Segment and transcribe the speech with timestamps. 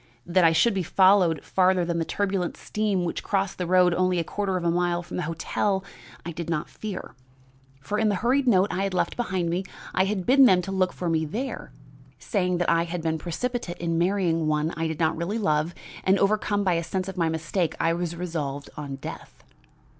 [0.25, 4.17] "That I should be followed farther than the turbulent stream which crossed the road only
[4.17, 5.83] a quarter of a mile from the hotel,
[6.25, 7.13] I did not fear.
[7.81, 10.71] For in the hurried note I had left behind me, I had bidden them to
[10.71, 11.71] look for me there,
[12.17, 16.17] saying that I had been precipitate in marrying one I did not really love, and,
[16.17, 19.43] overcome by a sense of my mistake, I was resolved on death.